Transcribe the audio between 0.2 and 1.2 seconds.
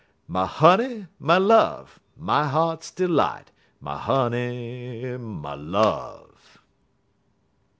My honey,